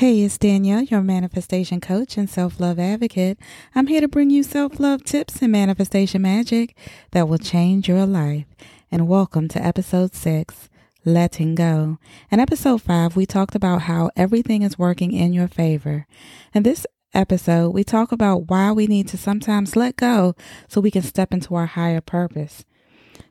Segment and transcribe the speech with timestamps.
[0.00, 3.38] Hey, it's Danielle, your manifestation coach and self love advocate.
[3.74, 6.74] I'm here to bring you self love tips and manifestation magic
[7.10, 8.46] that will change your life.
[8.90, 10.70] And welcome to episode six,
[11.04, 11.98] Letting Go.
[12.30, 16.06] In episode five, we talked about how everything is working in your favor.
[16.54, 20.34] In this episode, we talk about why we need to sometimes let go
[20.66, 22.64] so we can step into our higher purpose.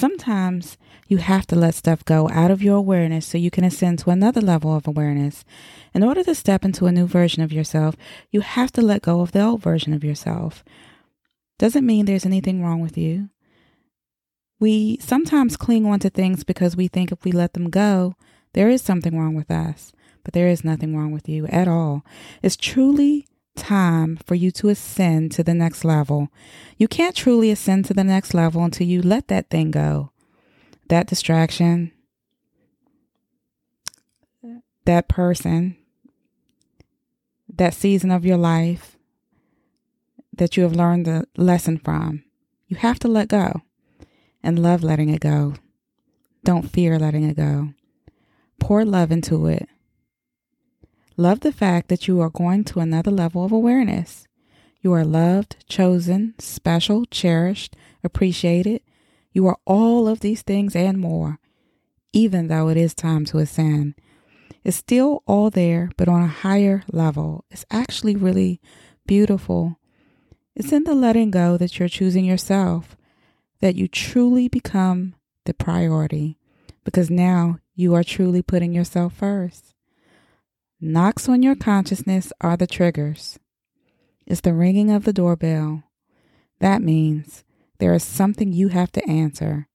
[0.00, 0.78] Sometimes
[1.08, 4.08] you have to let stuff go out of your awareness so you can ascend to
[4.08, 5.44] another level of awareness.
[5.92, 7.96] In order to step into a new version of yourself,
[8.30, 10.64] you have to let go of the old version of yourself.
[11.58, 13.28] Doesn't mean there's anything wrong with you.
[14.58, 18.14] We sometimes cling on to things because we think if we let them go,
[18.54, 19.92] there is something wrong with us.
[20.24, 22.06] But there is nothing wrong with you at all.
[22.42, 26.28] It's truly time for you to ascend to the next level.
[26.76, 30.12] You can't truly ascend to the next level until you let that thing go.
[30.88, 31.92] That distraction,
[34.84, 35.76] that person,
[37.54, 38.96] that season of your life
[40.32, 42.24] that you have learned the lesson from.
[42.66, 43.62] You have to let go
[44.42, 45.54] and love letting it go.
[46.44, 47.74] Don't fear letting it go.
[48.58, 49.68] Pour love into it.
[51.20, 54.26] Love the fact that you are going to another level of awareness.
[54.80, 58.80] You are loved, chosen, special, cherished, appreciated.
[59.30, 61.38] You are all of these things and more,
[62.14, 63.96] even though it is time to ascend.
[64.64, 67.44] It's still all there, but on a higher level.
[67.50, 68.58] It's actually really
[69.06, 69.78] beautiful.
[70.56, 72.96] It's in the letting go that you're choosing yourself,
[73.60, 76.38] that you truly become the priority,
[76.82, 79.74] because now you are truly putting yourself first.
[80.82, 83.38] Knocks on your consciousness are the triggers.
[84.26, 85.82] It's the ringing of the doorbell.
[86.60, 87.44] That means
[87.78, 89.68] there is something you have to answer.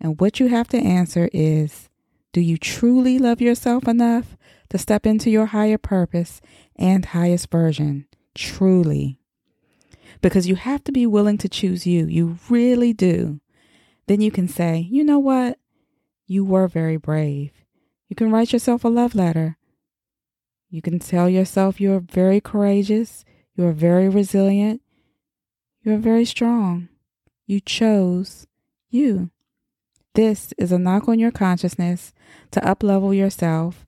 [0.00, 1.90] And what you have to answer is
[2.32, 4.38] do you truly love yourself enough
[4.70, 6.40] to step into your higher purpose
[6.76, 8.06] and highest version?
[8.34, 9.20] Truly.
[10.22, 12.06] Because you have to be willing to choose you.
[12.06, 13.40] You really do.
[14.06, 15.58] Then you can say, you know what?
[16.26, 17.52] You were very brave.
[18.08, 19.58] You can write yourself a love letter.
[20.70, 23.24] You can tell yourself you're very courageous.
[23.54, 24.82] You are very resilient.
[25.82, 26.88] You are very strong.
[27.46, 28.46] You chose
[28.90, 29.30] you.
[30.14, 32.12] This is a knock on your consciousness
[32.50, 33.86] to uplevel yourself,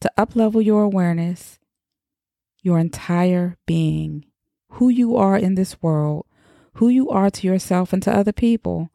[0.00, 1.58] to uplevel your awareness,
[2.62, 4.24] your entire being,
[4.70, 6.26] who you are in this world,
[6.74, 8.90] who you are to yourself and to other people.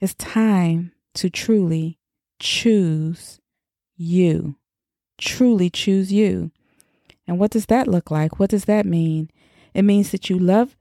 [0.00, 1.98] It's time to truly
[2.38, 3.40] choose
[3.96, 4.56] you.
[5.18, 6.52] Truly choose you.
[7.28, 8.40] And what does that look like?
[8.40, 9.30] What does that mean?
[9.74, 10.76] It means that you love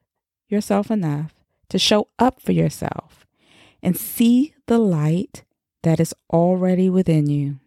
[0.47, 1.35] yourself enough
[1.69, 3.28] to show up for yourself
[3.84, 5.44] and see the light
[5.84, 7.59] that is already within you.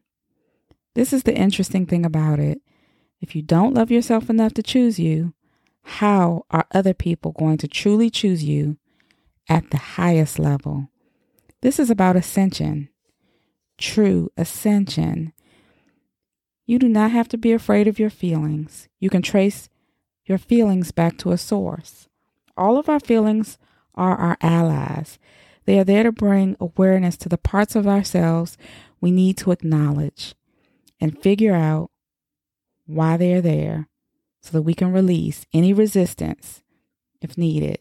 [0.94, 2.62] This is the interesting thing about it.
[3.20, 5.34] If you don't love yourself enough to choose you,
[5.82, 8.78] how are other people going to truly choose you
[9.48, 10.88] at the highest level?
[11.60, 12.88] This is about ascension,
[13.76, 15.34] true ascension.
[16.70, 18.88] You do not have to be afraid of your feelings.
[19.00, 19.68] You can trace
[20.24, 22.06] your feelings back to a source.
[22.56, 23.58] All of our feelings
[23.96, 25.18] are our allies.
[25.64, 28.56] They are there to bring awareness to the parts of ourselves
[29.00, 30.36] we need to acknowledge
[31.00, 31.90] and figure out
[32.86, 33.88] why they are there
[34.40, 36.62] so that we can release any resistance
[37.20, 37.80] if needed.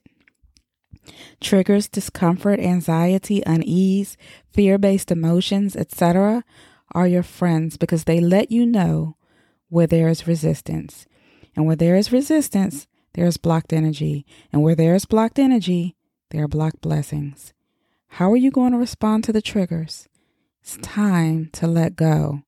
[1.39, 4.17] Triggers, discomfort, anxiety, unease,
[4.51, 6.43] fear based emotions, etc.,
[6.93, 9.15] are your friends because they let you know
[9.69, 11.05] where there is resistance.
[11.55, 14.25] And where there is resistance, there is blocked energy.
[14.51, 15.95] And where there is blocked energy,
[16.29, 17.53] there are blocked blessings.
[18.13, 20.07] How are you going to respond to the triggers?
[20.61, 22.43] It's time to let go,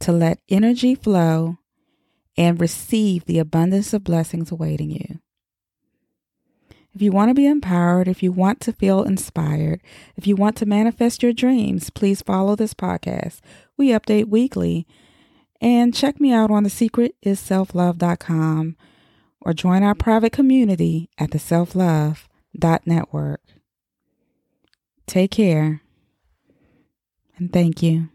[0.00, 1.58] to let energy flow
[2.36, 5.20] and receive the abundance of blessings awaiting you.
[6.94, 9.80] If you want to be empowered, if you want to feel inspired,
[10.16, 13.40] if you want to manifest your dreams, please follow this podcast.
[13.76, 14.86] We update weekly.
[15.60, 18.76] And check me out on thesecretisselflove.com
[19.40, 23.40] or join our private community at theselflove.network.
[25.06, 25.82] Take care
[27.36, 28.08] and thank you.